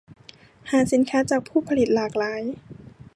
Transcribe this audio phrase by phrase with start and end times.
[0.69, 2.41] หาสินค้าจากผู้ผลิตหลากหลาย